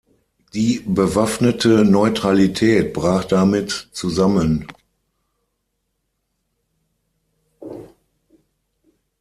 [0.55, 4.65] Die bewaffnete Neutralität brach damit zusammen.